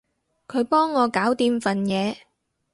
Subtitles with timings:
[0.47, 2.15] 佢幫我搞掂份嘢